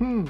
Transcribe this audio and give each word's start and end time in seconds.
Hum. 0.00 0.26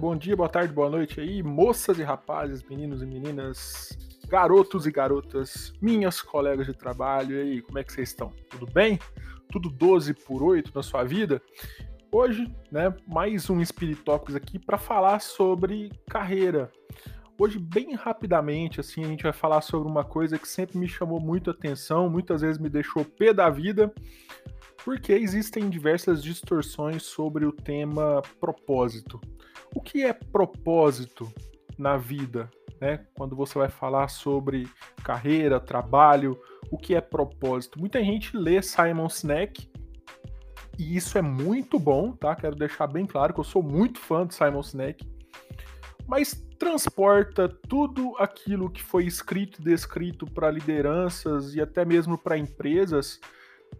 Bom 0.00 0.16
dia, 0.16 0.34
boa 0.34 0.48
tarde, 0.48 0.72
boa 0.72 0.90
noite 0.90 1.20
aí, 1.20 1.40
moças 1.40 2.00
e 2.00 2.02
rapazes, 2.02 2.64
meninos 2.64 3.00
e 3.00 3.06
meninas, 3.06 3.96
garotos 4.26 4.86
e 4.86 4.90
garotas, 4.90 5.72
minhas 5.80 6.20
colegas 6.20 6.66
de 6.66 6.74
trabalho, 6.74 7.36
e 7.36 7.40
aí, 7.40 7.62
como 7.62 7.78
é 7.78 7.84
que 7.84 7.92
vocês 7.92 8.08
estão? 8.08 8.32
Tudo 8.50 8.66
bem? 8.66 8.98
Tudo 9.52 9.70
12 9.70 10.14
por 10.14 10.42
8 10.42 10.72
na 10.74 10.82
sua 10.82 11.04
vida? 11.04 11.40
Hoje, 12.10 12.52
né, 12.72 12.92
mais 13.06 13.48
um 13.48 13.64
Spirit 13.64 14.02
Talks 14.02 14.34
aqui 14.34 14.58
para 14.58 14.78
falar 14.78 15.20
sobre 15.20 15.92
carreira. 16.10 16.72
Hoje, 17.38 17.56
bem 17.56 17.94
rapidamente, 17.94 18.80
assim, 18.80 19.04
a 19.04 19.08
gente 19.08 19.22
vai 19.22 19.32
falar 19.32 19.60
sobre 19.60 19.88
uma 19.88 20.02
coisa 20.02 20.38
que 20.38 20.48
sempre 20.48 20.76
me 20.76 20.88
chamou 20.88 21.20
muito 21.20 21.50
atenção, 21.50 22.10
muitas 22.10 22.40
vezes 22.40 22.58
me 22.58 22.68
deixou 22.68 23.04
pé 23.04 23.32
da 23.32 23.48
vida, 23.48 23.92
porque 24.88 25.12
existem 25.12 25.68
diversas 25.68 26.22
distorções 26.22 27.02
sobre 27.02 27.44
o 27.44 27.52
tema 27.52 28.22
propósito. 28.40 29.20
O 29.74 29.82
que 29.82 30.02
é 30.02 30.14
propósito 30.14 31.30
na 31.76 31.98
vida? 31.98 32.50
Né? 32.80 33.04
Quando 33.12 33.36
você 33.36 33.58
vai 33.58 33.68
falar 33.68 34.08
sobre 34.08 34.66
carreira, 35.04 35.60
trabalho, 35.60 36.40
o 36.70 36.78
que 36.78 36.94
é 36.94 37.02
propósito? 37.02 37.78
Muita 37.78 38.02
gente 38.02 38.34
lê 38.34 38.62
Simon 38.62 39.10
Sinek 39.10 39.70
e 40.78 40.96
isso 40.96 41.18
é 41.18 41.22
muito 41.22 41.78
bom, 41.78 42.12
tá? 42.12 42.34
Quero 42.34 42.56
deixar 42.56 42.86
bem 42.86 43.04
claro 43.04 43.34
que 43.34 43.40
eu 43.40 43.44
sou 43.44 43.62
muito 43.62 44.00
fã 44.00 44.26
de 44.26 44.34
Simon 44.34 44.62
Sinek, 44.62 45.06
mas 46.06 46.32
transporta 46.58 47.46
tudo 47.46 48.16
aquilo 48.16 48.70
que 48.70 48.82
foi 48.82 49.04
escrito 49.04 49.60
e 49.60 49.64
descrito 49.64 50.24
para 50.24 50.50
lideranças 50.50 51.54
e 51.54 51.60
até 51.60 51.84
mesmo 51.84 52.16
para 52.16 52.38
empresas 52.38 53.20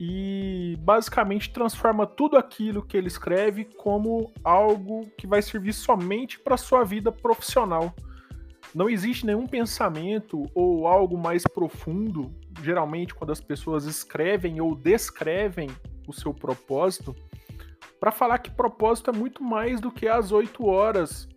e 0.01 0.77
basicamente 0.81 1.51
transforma 1.51 2.07
tudo 2.07 2.37
aquilo 2.37 2.83
que 2.83 2.97
ele 2.97 3.09
escreve 3.09 3.65
como 3.65 4.33
algo 4.45 5.09
que 5.17 5.27
vai 5.27 5.43
servir 5.43 5.73
somente 5.73 6.39
para 6.39 6.57
sua 6.57 6.85
vida 6.85 7.11
profissional. 7.11 7.93
Não 8.75 8.89
existe 8.89 9.27
nenhum 9.27 9.47
pensamento 9.47 10.45
ou 10.55 10.87
algo 10.87 11.17
mais 11.17 11.43
profundo, 11.43 12.33
geralmente 12.63 13.15
quando 13.15 13.33
as 13.33 13.41
pessoas 13.41 13.87
escrevem 13.87 14.61
ou 14.61 14.75
descrevem 14.75 15.69
o 16.07 16.13
seu 16.13 16.33
propósito, 16.33 17.15
para 17.99 18.13
falar 18.13 18.39
que 18.39 18.51
propósito 18.51 19.11
é 19.11 19.13
muito 19.13 19.43
mais 19.43 19.81
do 19.81 19.91
que 19.91 20.07
as 20.07 20.31
oito 20.31 20.67
horas, 20.67 21.29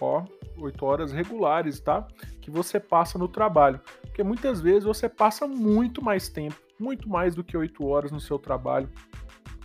ó, 0.00 0.24
oito 0.58 0.86
horas 0.86 1.10
regulares, 1.10 1.80
tá? 1.80 2.06
Que 2.40 2.50
você 2.50 2.78
passa 2.78 3.18
no 3.18 3.26
trabalho. 3.26 3.80
Porque 4.02 4.22
muitas 4.22 4.60
vezes 4.60 4.84
você 4.84 5.08
passa 5.08 5.48
muito 5.48 6.04
mais 6.04 6.28
tempo 6.28 6.63
muito 6.78 7.08
mais 7.08 7.34
do 7.34 7.44
que 7.44 7.56
oito 7.56 7.86
horas 7.86 8.10
no 8.10 8.20
seu 8.20 8.38
trabalho. 8.38 8.88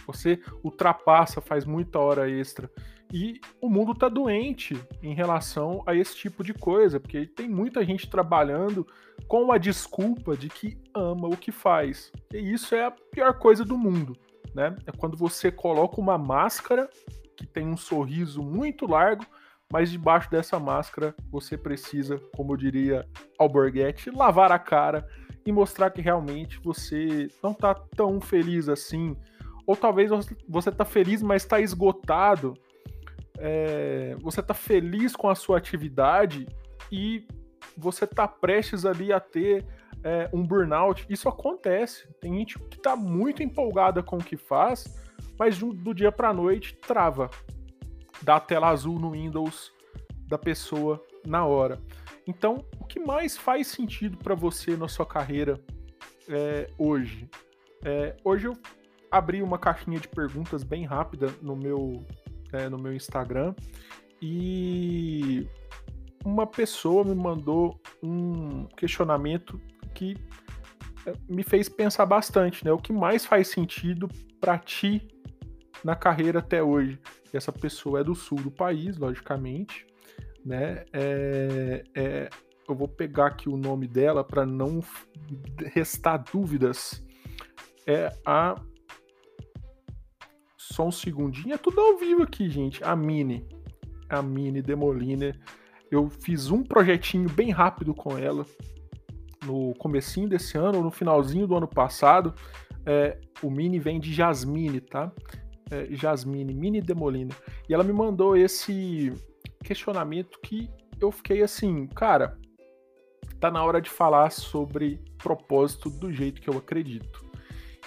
Você 0.05 0.39
ultrapassa, 0.63 1.39
faz 1.41 1.65
muita 1.65 1.99
hora 1.99 2.29
extra. 2.29 2.69
E 3.11 3.41
o 3.59 3.69
mundo 3.69 3.93
está 3.93 4.07
doente 4.07 4.79
em 5.01 5.15
relação 5.15 5.83
a 5.85 5.95
esse 5.95 6.15
tipo 6.15 6.43
de 6.43 6.53
coisa, 6.53 6.99
porque 6.99 7.25
tem 7.25 7.49
muita 7.49 7.83
gente 7.83 8.07
trabalhando 8.07 8.85
com 9.27 9.51
a 9.51 9.57
desculpa 9.57 10.37
de 10.37 10.47
que 10.47 10.77
ama 10.93 11.27
o 11.27 11.35
que 11.35 11.51
faz. 11.51 12.11
E 12.31 12.37
isso 12.37 12.75
é 12.75 12.85
a 12.85 12.91
pior 12.91 13.33
coisa 13.33 13.65
do 13.65 13.77
mundo, 13.77 14.15
né? 14.53 14.75
É 14.85 14.91
quando 14.91 15.17
você 15.17 15.51
coloca 15.51 15.99
uma 15.99 16.17
máscara 16.19 16.87
que 17.35 17.47
tem 17.47 17.65
um 17.65 17.77
sorriso 17.77 18.43
muito 18.43 18.85
largo, 18.85 19.25
mas 19.71 19.91
debaixo 19.91 20.29
dessa 20.29 20.59
máscara 20.59 21.15
você 21.31 21.57
precisa, 21.57 22.19
como 22.35 22.57
diria 22.57 23.07
Alborguete, 23.39 24.11
lavar 24.11 24.51
a 24.51 24.59
cara 24.59 25.07
e 25.45 25.51
mostrar 25.51 25.89
que 25.91 26.01
realmente 26.01 26.59
você 26.63 27.27
não 27.41 27.53
tá 27.53 27.73
tão 27.73 28.19
feliz 28.19 28.69
assim. 28.69 29.15
Ou 29.65 29.75
talvez 29.75 30.09
você 30.47 30.71
tá 30.71 30.85
feliz, 30.85 31.21
mas 31.21 31.43
está 31.43 31.59
esgotado. 31.59 32.53
É, 33.37 34.15
você 34.21 34.41
tá 34.41 34.53
feliz 34.53 35.15
com 35.15 35.29
a 35.29 35.35
sua 35.35 35.57
atividade 35.57 36.47
e 36.91 37.25
você 37.77 38.05
tá 38.05 38.27
prestes 38.27 38.85
ali 38.85 39.13
a 39.13 39.19
ter 39.19 39.65
é, 40.03 40.29
um 40.33 40.45
burnout. 40.45 41.05
Isso 41.09 41.29
acontece. 41.29 42.07
Tem 42.19 42.33
gente 42.37 42.59
que 42.59 42.79
tá 42.79 42.95
muito 42.95 43.43
empolgada 43.43 44.03
com 44.03 44.17
o 44.17 44.23
que 44.23 44.37
faz, 44.37 45.01
mas 45.37 45.57
do 45.59 45.93
dia 45.93 46.11
para 46.11 46.33
noite 46.33 46.75
trava. 46.75 47.29
Dá 48.21 48.35
a 48.35 48.39
tela 48.39 48.69
azul 48.69 48.99
no 48.99 49.11
Windows 49.11 49.71
da 50.27 50.37
pessoa 50.37 51.03
na 51.25 51.45
hora. 51.45 51.79
Então, 52.27 52.63
que 52.89 52.99
mais 52.99 53.37
faz 53.37 53.67
sentido 53.67 54.17
para 54.17 54.35
você 54.35 54.75
na 54.75 54.87
sua 54.87 55.05
carreira 55.05 55.61
é, 56.27 56.67
hoje? 56.77 57.29
É, 57.85 58.17
hoje 58.23 58.47
eu 58.47 58.57
abri 59.11 59.41
uma 59.41 59.57
caixinha 59.57 59.99
de 59.99 60.07
perguntas 60.07 60.63
bem 60.63 60.85
rápida 60.85 61.27
no 61.41 61.55
meu, 61.55 62.05
é, 62.51 62.67
no 62.67 62.77
meu 62.77 62.93
Instagram 62.93 63.53
e 64.21 65.47
uma 66.25 66.45
pessoa 66.45 67.05
me 67.05 67.15
mandou 67.15 67.79
um 68.03 68.65
questionamento 68.75 69.61
que 69.93 70.17
é, 71.05 71.13
me 71.29 71.43
fez 71.43 71.69
pensar 71.69 72.05
bastante, 72.05 72.65
né? 72.65 72.71
O 72.71 72.77
que 72.77 72.91
mais 72.91 73.23
faz 73.23 73.47
sentido 73.47 74.09
para 74.41 74.57
ti 74.57 75.07
na 75.83 75.95
carreira 75.95 76.39
até 76.39 76.61
hoje? 76.61 76.99
E 77.31 77.37
essa 77.37 77.51
pessoa 77.51 78.01
é 78.01 78.03
do 78.03 78.15
sul 78.15 78.39
do 78.39 78.51
país, 78.51 78.97
logicamente, 78.97 79.85
né? 80.43 80.83
É, 80.91 81.83
é, 81.95 82.29
eu 82.71 82.75
vou 82.75 82.87
pegar 82.87 83.27
aqui 83.27 83.49
o 83.49 83.57
nome 83.57 83.87
dela 83.87 84.23
para 84.23 84.45
não 84.45 84.81
restar 85.73 86.23
dúvidas. 86.31 87.03
É 87.85 88.11
a. 88.25 88.55
Só 90.57 90.87
um 90.87 90.91
segundinho. 90.91 91.53
É 91.53 91.57
tudo 91.57 91.79
ao 91.79 91.97
vivo 91.97 92.23
aqui, 92.23 92.49
gente. 92.49 92.83
A 92.83 92.95
Mini. 92.95 93.47
A 94.09 94.21
Mini 94.21 94.61
Demoliner. 94.61 95.39
Eu 95.89 96.09
fiz 96.09 96.51
um 96.51 96.63
projetinho 96.63 97.27
bem 97.29 97.49
rápido 97.49 97.93
com 97.93 98.17
ela 98.17 98.45
no 99.45 99.73
comecinho 99.75 100.29
desse 100.29 100.57
ano, 100.57 100.83
no 100.83 100.91
finalzinho 100.91 101.47
do 101.47 101.55
ano 101.55 101.67
passado. 101.67 102.33
É, 102.85 103.19
o 103.41 103.49
Mini 103.49 103.79
vem 103.79 103.99
de 103.99 104.13
Jasmine, 104.13 104.81
tá? 104.81 105.11
É, 105.71 105.87
Jasmine, 105.91 106.53
Mini 106.53 106.81
Demoliner. 106.81 107.35
E 107.67 107.73
ela 107.73 107.83
me 107.83 107.93
mandou 107.93 108.37
esse 108.37 109.11
questionamento 109.63 110.39
que 110.41 110.69
eu 110.99 111.11
fiquei 111.11 111.41
assim, 111.41 111.87
cara, 111.87 112.37
tá 113.39 113.49
na 113.49 113.63
hora 113.63 113.81
de 113.81 113.89
falar 113.89 114.31
sobre 114.31 114.99
propósito 115.17 115.89
do 115.89 116.11
jeito 116.11 116.41
que 116.41 116.49
eu 116.49 116.57
acredito. 116.57 117.29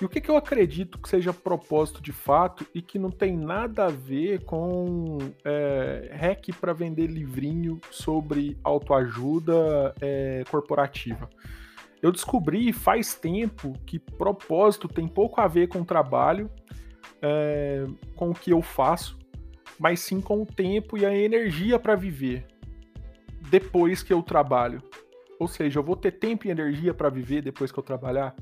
E 0.00 0.04
o 0.04 0.08
que, 0.08 0.20
que 0.20 0.30
eu 0.30 0.36
acredito 0.36 0.98
que 0.98 1.08
seja 1.08 1.32
propósito 1.32 2.02
de 2.02 2.10
fato 2.10 2.66
e 2.74 2.82
que 2.82 2.98
não 2.98 3.10
tem 3.10 3.36
nada 3.36 3.84
a 3.84 3.88
ver 3.88 4.42
com 4.44 5.18
é, 5.44 6.10
hack 6.14 6.48
para 6.60 6.72
vender 6.72 7.06
livrinho 7.06 7.80
sobre 7.90 8.58
autoajuda 8.64 9.94
é, 10.00 10.42
corporativa. 10.50 11.28
Eu 12.00 12.10
descobri 12.10 12.72
faz 12.72 13.14
tempo 13.14 13.74
que 13.86 13.98
propósito 13.98 14.88
tem 14.88 15.06
pouco 15.06 15.40
a 15.40 15.46
ver 15.46 15.68
com 15.68 15.84
trabalho, 15.84 16.50
é, 17.20 17.86
com 18.16 18.30
o 18.30 18.34
que 18.34 18.52
eu 18.52 18.60
faço, 18.60 19.16
mas 19.78 20.00
sim 20.00 20.20
com 20.20 20.42
o 20.42 20.46
tempo 20.46 20.98
e 20.98 21.06
a 21.06 21.14
energia 21.14 21.78
para 21.78 21.94
viver 21.94 22.44
depois 23.50 24.02
que 24.02 24.12
eu 24.12 24.22
trabalho. 24.22 24.82
Ou 25.42 25.48
seja, 25.48 25.80
eu 25.80 25.82
vou 25.82 25.96
ter 25.96 26.12
tempo 26.12 26.46
e 26.46 26.50
energia 26.50 26.94
para 26.94 27.08
viver 27.08 27.42
depois 27.42 27.72
que 27.72 27.78
eu 27.78 27.82
trabalhar. 27.82 28.32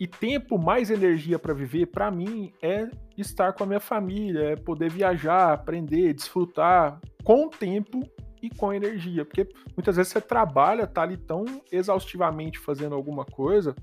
E 0.00 0.04
tempo 0.04 0.58
mais 0.58 0.90
energia 0.90 1.38
para 1.38 1.54
viver, 1.54 1.86
para 1.86 2.10
mim, 2.10 2.52
é 2.60 2.90
estar 3.16 3.52
com 3.52 3.62
a 3.62 3.66
minha 3.68 3.78
família, 3.78 4.50
é 4.50 4.56
poder 4.56 4.90
viajar, 4.90 5.52
aprender, 5.52 6.12
desfrutar 6.12 7.00
com 7.22 7.48
tempo 7.48 8.02
e 8.42 8.50
com 8.50 8.72
energia. 8.72 9.24
Porque 9.24 9.48
muitas 9.76 9.94
vezes 9.94 10.10
você 10.10 10.20
trabalha, 10.20 10.88
tá 10.88 11.02
ali 11.02 11.16
tão 11.16 11.44
exaustivamente 11.70 12.58
fazendo 12.58 12.96
alguma 12.96 13.24
coisa, 13.24 13.76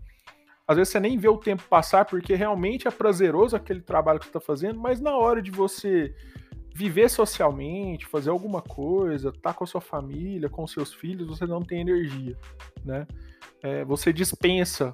às 0.67 0.75
vezes 0.75 0.91
você 0.91 0.99
nem 0.99 1.17
vê 1.17 1.29
o 1.29 1.37
tempo 1.37 1.63
passar 1.69 2.03
porque 2.03 2.35
realmente 2.35 2.85
é 2.85 2.91
prazeroso 2.91 3.55
aquele 3.55 3.79
trabalho 3.79 4.19
que 4.19 4.25
você 4.25 4.29
está 4.29 4.41
fazendo, 4.41 4.77
mas 4.77 4.99
na 4.99 5.15
hora 5.15 5.41
de 5.41 5.51
você 5.51 6.13
viver 6.75 7.09
socialmente, 7.09 8.05
fazer 8.05 8.29
alguma 8.29 8.61
coisa, 8.61 9.29
estar 9.29 9.41
tá 9.41 9.53
com 9.53 9.63
a 9.63 9.67
sua 9.67 9.79
família, 9.79 10.49
com 10.49 10.67
seus 10.67 10.93
filhos, 10.93 11.25
você 11.25 11.45
não 11.45 11.61
tem 11.61 11.79
energia, 11.79 12.37
né? 12.83 13.07
É, 13.63 13.85
você 13.85 14.11
dispensa 14.11 14.93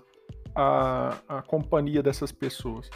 a, 0.54 1.18
a 1.28 1.42
companhia 1.42 2.04
dessas 2.04 2.32
pessoas. 2.32 2.88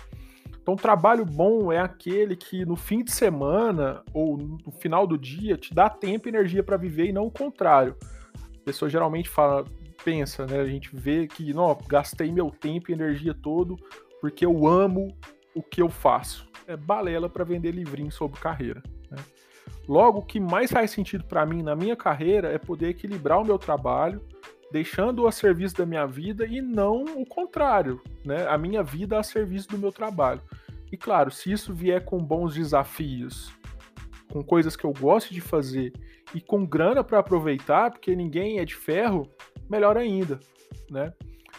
Então, 0.62 0.76
trabalho 0.76 1.26
bom 1.26 1.72
é 1.72 1.80
aquele 1.80 2.36
que 2.36 2.64
no 2.64 2.76
fim 2.76 3.04
de 3.04 3.12
semana 3.12 4.04
ou 4.14 4.38
no 4.38 4.72
final 4.72 5.08
do 5.08 5.18
dia 5.18 5.58
te 5.58 5.74
dá 5.74 5.90
tempo 5.90 6.28
e 6.28 6.30
energia 6.30 6.62
para 6.62 6.78
viver 6.78 7.08
e 7.08 7.12
não 7.12 7.26
o 7.26 7.32
contrário. 7.32 7.98
A 8.36 8.64
pessoa 8.64 8.88
geralmente 8.88 9.28
fala, 9.28 9.66
pensa, 10.04 10.46
né? 10.46 10.60
A 10.60 10.68
gente 10.68 10.96
vê 10.96 11.26
que, 11.28 11.56
não, 11.56 11.76
gastei 11.88 12.32
meu 12.32 12.52
tempo 12.52 12.92
e 12.92 12.94
energia 12.94 13.34
todo 13.34 13.76
porque 14.22 14.46
eu 14.46 14.68
amo 14.68 15.16
o 15.56 15.64
que 15.64 15.82
eu 15.82 15.90
faço 15.90 16.48
é 16.68 16.76
balela 16.76 17.30
para 17.30 17.44
vender 17.44 17.72
livrinho 17.72 18.12
sobre 18.12 18.40
carreira. 18.40 18.84
Né? 19.10 19.18
Logo, 19.88 20.20
o 20.20 20.26
que 20.26 20.40
mais 20.40 20.72
faz 20.72 20.92
sentido 20.92 21.24
para 21.24 21.46
mim 21.46 21.64
na 21.64 21.76
minha 21.76 21.96
carreira 21.96 22.52
é 22.52 22.58
poder 22.58 22.90
equilibrar 22.90 23.42
o 23.42 23.46
meu 23.46 23.58
trabalho, 23.58 24.22
deixando-o 24.72 25.28
a 25.28 25.32
serviço 25.32 25.76
da 25.76 25.86
minha 25.86 26.06
vida 26.06 26.46
e 26.46 26.62
não 26.62 27.04
o 27.04 27.26
contrário, 27.26 28.02
né? 28.26 28.48
A 28.48 28.58
minha 28.58 28.84
vida 28.84 29.18
a 29.18 29.24
serviço 29.24 29.70
do 29.70 29.78
meu 29.78 29.92
trabalho. 29.92 30.42
E 30.92 30.98
claro, 30.98 31.32
se 31.32 31.52
isso 31.52 31.74
vier 31.74 32.04
com 32.04 32.18
bons 32.18 32.56
desafios, 32.56 33.54
com 34.32 34.44
coisas 34.44 34.76
que 34.76 34.86
eu 34.86 34.92
gosto 34.92 35.34
de 35.34 35.40
fazer 35.40 35.94
e 36.34 36.42
com 36.42 36.66
grana 36.66 37.04
para 37.04 37.20
aproveitar, 37.20 37.92
porque 37.92 38.16
ninguém 38.16 38.60
é 38.60 38.66
de 38.66 38.76
ferro, 38.76 39.30
melhor 39.70 39.98
ainda, 39.98 40.40
né? 40.90 41.14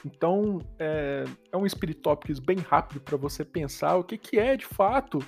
Então, 0.06 0.60
é, 0.78 1.24
é 1.50 1.56
um 1.56 1.68
Spirit 1.68 2.00
Topics 2.00 2.38
bem 2.38 2.58
rápido 2.58 3.00
para 3.00 3.16
você 3.16 3.44
pensar 3.44 3.96
o 3.96 4.04
que, 4.04 4.16
que 4.16 4.38
é 4.38 4.56
de 4.56 4.64
fato 4.64 5.18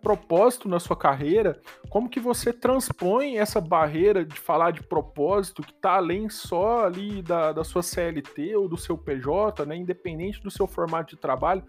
propósito 0.00 0.68
na 0.68 0.80
sua 0.80 0.96
carreira, 0.96 1.60
como 1.90 2.08
que 2.08 2.20
você 2.20 2.52
transpõe 2.52 3.36
essa 3.36 3.60
barreira 3.60 4.24
de 4.24 4.36
falar 4.36 4.70
de 4.70 4.82
propósito 4.82 5.60
que 5.60 5.72
está 5.72 5.96
além 5.96 6.30
só 6.30 6.86
ali 6.86 7.20
da, 7.20 7.52
da 7.52 7.64
sua 7.64 7.82
CLT 7.82 8.56
ou 8.56 8.68
do 8.68 8.78
seu 8.78 8.96
PJ, 8.96 9.66
né, 9.66 9.76
independente 9.76 10.40
do 10.40 10.50
seu 10.50 10.66
formato 10.66 11.14
de 11.14 11.20
trabalho. 11.20 11.62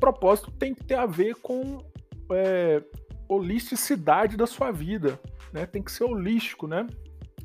Propósito 0.00 0.50
tem 0.50 0.74
que 0.74 0.84
ter 0.84 0.94
a 0.94 1.06
ver 1.06 1.36
com 1.36 1.84
é, 2.32 2.82
holisticidade 3.28 4.36
da 4.36 4.46
sua 4.46 4.72
vida, 4.72 5.20
né? 5.52 5.66
Tem 5.66 5.82
que 5.82 5.92
ser 5.92 6.04
holístico, 6.04 6.66
né? 6.66 6.86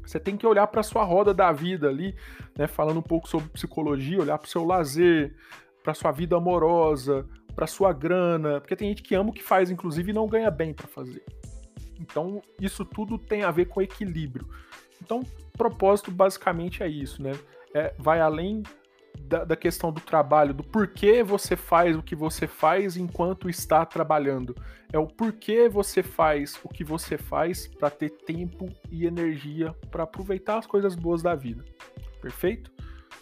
Você 0.07 0.19
tem 0.19 0.37
que 0.37 0.47
olhar 0.47 0.65
para 0.67 0.79
a 0.79 0.83
sua 0.83 1.03
roda 1.03 1.33
da 1.33 1.51
vida 1.51 1.89
ali, 1.89 2.15
né? 2.57 2.65
Falando 2.65 2.99
um 2.99 3.03
pouco 3.03 3.27
sobre 3.27 3.49
psicologia, 3.49 4.21
olhar 4.21 4.37
para 4.37 4.47
o 4.47 4.49
seu 4.49 4.63
lazer, 4.63 5.35
para 5.83 5.93
sua 5.93 6.11
vida 6.11 6.35
amorosa, 6.35 7.27
para 7.53 7.67
sua 7.67 7.91
grana, 7.91 8.61
porque 8.61 8.75
tem 8.75 8.89
gente 8.89 9.03
que 9.03 9.15
ama 9.15 9.29
o 9.29 9.33
que 9.33 9.43
faz, 9.43 9.69
inclusive, 9.69 10.11
e 10.11 10.13
não 10.13 10.27
ganha 10.27 10.49
bem 10.49 10.73
para 10.73 10.87
fazer. 10.87 11.23
Então, 11.99 12.41
isso 12.61 12.85
tudo 12.85 13.17
tem 13.17 13.43
a 13.43 13.51
ver 13.51 13.65
com 13.65 13.81
equilíbrio. 13.81 14.47
Então, 15.01 15.23
propósito 15.57 16.11
basicamente 16.11 16.83
é 16.83 16.87
isso, 16.87 17.21
né? 17.21 17.33
É, 17.73 17.93
vai 17.97 18.21
além 18.21 18.63
da, 19.27 19.43
da, 19.43 19.55
questão 19.55 19.91
do 19.91 19.99
trabalho, 19.99 20.53
do 20.53 20.63
porquê 20.63 21.21
você 21.21 21.55
faz 21.55 21.95
o 21.97 22.01
que 22.01 22.15
você 22.15 22.47
faz 22.47 22.95
enquanto 22.95 23.49
está 23.49 23.85
trabalhando. 23.85 24.55
É 24.91 24.97
o 24.97 25.05
porquê 25.05 25.67
você 25.67 26.01
faz 26.01 26.57
o 26.63 26.69
que 26.69 26.83
você 26.83 27.17
faz 27.17 27.67
para 27.67 27.89
ter 27.89 28.09
tempo 28.09 28.69
e 28.89 29.05
energia 29.05 29.75
para 29.91 30.03
aproveitar 30.03 30.57
as 30.57 30.65
coisas 30.65 30.95
boas 30.95 31.21
da 31.21 31.35
vida. 31.35 31.63
Perfeito? 32.21 32.71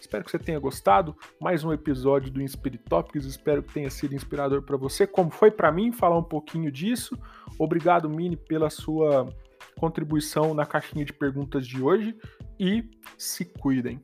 Espero 0.00 0.24
que 0.24 0.30
você 0.30 0.38
tenha 0.38 0.60
gostado. 0.60 1.16
Mais 1.40 1.64
um 1.64 1.72
episódio 1.72 2.30
do 2.30 2.40
Inspirit 2.40 2.84
Topics. 2.84 3.24
Espero 3.24 3.62
que 3.62 3.74
tenha 3.74 3.90
sido 3.90 4.14
inspirador 4.14 4.62
para 4.62 4.76
você, 4.76 5.06
como 5.06 5.30
foi 5.30 5.50
para 5.50 5.72
mim 5.72 5.90
falar 5.90 6.16
um 6.16 6.22
pouquinho 6.22 6.70
disso. 6.70 7.18
Obrigado, 7.58 8.08
Mini, 8.08 8.36
pela 8.36 8.70
sua 8.70 9.28
contribuição 9.76 10.54
na 10.54 10.64
caixinha 10.64 11.04
de 11.04 11.12
perguntas 11.12 11.66
de 11.66 11.82
hoje 11.82 12.16
e 12.58 12.88
se 13.18 13.44
cuidem. 13.44 14.00